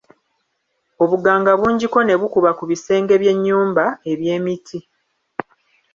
[1.03, 4.79] Obuganga bungiko ne bukuba ku bisenge by'ennyumba eby'emiti.